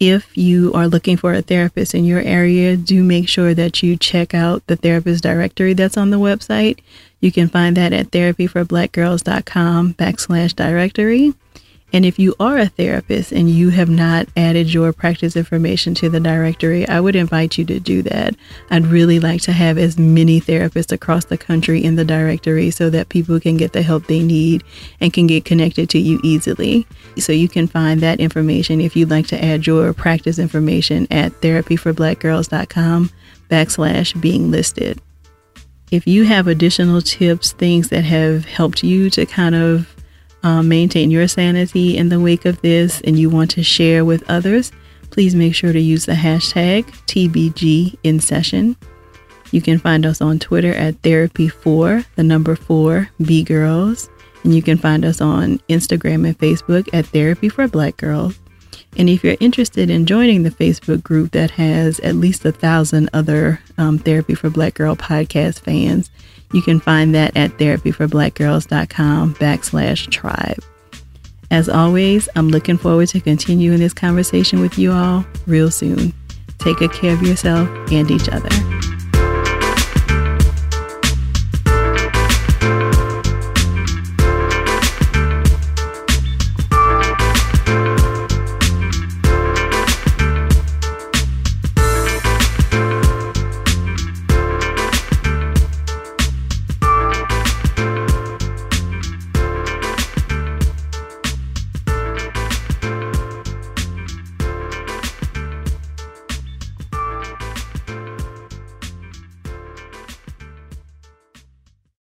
if 0.00 0.36
you 0.36 0.72
are 0.74 0.86
looking 0.86 1.16
for 1.16 1.32
a 1.32 1.42
therapist 1.42 1.94
in 1.94 2.04
your 2.04 2.20
area, 2.20 2.76
do 2.76 3.02
make 3.02 3.28
sure 3.28 3.54
that 3.54 3.82
you 3.82 3.96
check 3.96 4.34
out 4.34 4.66
the 4.66 4.76
therapist 4.76 5.22
directory 5.22 5.72
that's 5.72 5.96
on 5.96 6.10
the 6.10 6.18
website. 6.18 6.78
You 7.20 7.32
can 7.32 7.48
find 7.48 7.76
that 7.76 7.92
at 7.92 8.10
therapyforblackgirls.com 8.10 9.94
backslash 9.94 10.54
directory. 10.54 11.34
And 11.92 12.04
if 12.04 12.18
you 12.18 12.34
are 12.38 12.58
a 12.58 12.66
therapist 12.66 13.32
and 13.32 13.48
you 13.48 13.70
have 13.70 13.88
not 13.88 14.28
added 14.36 14.72
your 14.72 14.92
practice 14.92 15.36
information 15.36 15.94
to 15.94 16.10
the 16.10 16.20
directory, 16.20 16.86
I 16.86 17.00
would 17.00 17.16
invite 17.16 17.56
you 17.56 17.64
to 17.64 17.80
do 17.80 18.02
that. 18.02 18.34
I'd 18.70 18.86
really 18.86 19.20
like 19.20 19.40
to 19.42 19.52
have 19.52 19.78
as 19.78 19.98
many 19.98 20.40
therapists 20.40 20.92
across 20.92 21.24
the 21.24 21.38
country 21.38 21.82
in 21.82 21.96
the 21.96 22.04
directory 22.04 22.70
so 22.70 22.90
that 22.90 23.08
people 23.08 23.40
can 23.40 23.56
get 23.56 23.72
the 23.72 23.82
help 23.82 24.06
they 24.06 24.22
need 24.22 24.64
and 25.00 25.12
can 25.12 25.26
get 25.26 25.46
connected 25.46 25.88
to 25.90 25.98
you 25.98 26.20
easily. 26.22 26.86
So 27.16 27.32
you 27.32 27.48
can 27.48 27.66
find 27.66 28.00
that 28.00 28.20
information 28.20 28.82
if 28.82 28.94
you'd 28.94 29.10
like 29.10 29.26
to 29.28 29.42
add 29.42 29.66
your 29.66 29.92
practice 29.94 30.38
information 30.38 31.06
at 31.10 31.32
therapyforblackgirls.com 31.40 33.10
backslash 33.48 34.20
being 34.20 34.50
listed. 34.50 35.00
If 35.90 36.06
you 36.06 36.24
have 36.24 36.48
additional 36.48 37.00
tips, 37.00 37.52
things 37.52 37.88
that 37.88 38.04
have 38.04 38.44
helped 38.44 38.84
you 38.84 39.08
to 39.10 39.24
kind 39.24 39.54
of 39.54 39.97
um, 40.42 40.68
maintain 40.68 41.10
your 41.10 41.28
sanity 41.28 41.96
in 41.96 42.08
the 42.08 42.20
wake 42.20 42.44
of 42.44 42.60
this 42.62 43.00
and 43.02 43.18
you 43.18 43.30
want 43.30 43.50
to 43.52 43.62
share 43.62 44.04
with 44.04 44.28
others, 44.30 44.72
please 45.10 45.34
make 45.34 45.54
sure 45.54 45.72
to 45.72 45.80
use 45.80 46.06
the 46.06 46.12
hashtag 46.12 46.84
TBG 47.06 47.98
in 48.02 48.20
session. 48.20 48.76
You 49.50 49.62
can 49.62 49.78
find 49.78 50.04
us 50.04 50.20
on 50.20 50.38
Twitter 50.38 50.74
at 50.74 51.00
therapy4, 51.02 52.04
the 52.16 52.22
number 52.22 52.54
4, 52.54 53.08
B 53.22 53.42
Girls. 53.42 54.08
And 54.44 54.54
you 54.54 54.62
can 54.62 54.78
find 54.78 55.04
us 55.04 55.20
on 55.20 55.58
Instagram 55.68 56.26
and 56.26 56.38
Facebook 56.38 56.88
at 56.92 57.06
Therapy 57.06 57.48
for 57.48 57.66
Black 57.66 57.96
Girls. 57.96 58.38
And 58.96 59.08
if 59.08 59.22
you're 59.22 59.36
interested 59.40 59.90
in 59.90 60.06
joining 60.06 60.42
the 60.42 60.50
Facebook 60.50 61.02
group 61.02 61.32
that 61.32 61.50
has 61.52 62.00
at 62.00 62.14
least 62.14 62.44
a 62.44 62.52
thousand 62.52 63.10
other 63.12 63.60
um, 63.76 63.98
Therapy 63.98 64.34
for 64.34 64.48
Black 64.50 64.74
Girl 64.74 64.96
podcast 64.96 65.60
fans, 65.60 66.10
you 66.52 66.62
can 66.62 66.80
find 66.80 67.14
that 67.14 67.36
at 67.36 67.50
therapyforblackgirls.com 67.52 69.34
backslash 69.34 70.10
tribe. 70.10 70.58
As 71.50 71.68
always, 71.68 72.28
I'm 72.36 72.48
looking 72.48 72.76
forward 72.76 73.08
to 73.08 73.20
continuing 73.20 73.78
this 73.78 73.94
conversation 73.94 74.60
with 74.60 74.78
you 74.78 74.92
all 74.92 75.24
real 75.46 75.70
soon. 75.70 76.12
Take 76.58 76.78
good 76.78 76.92
care 76.92 77.14
of 77.14 77.22
yourself 77.22 77.68
and 77.90 78.10
each 78.10 78.28
other. 78.28 78.77